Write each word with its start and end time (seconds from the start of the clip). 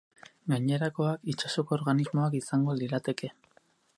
Gainerakoak, 0.53 1.27
itsasoko 1.33 1.77
organismoak 1.77 2.39
izango 2.41 2.79
lirateke. 2.83 3.33